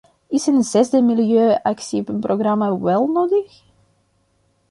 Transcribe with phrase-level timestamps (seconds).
[0.29, 3.61] Is een zesde milieuactieprogramma wel nodig?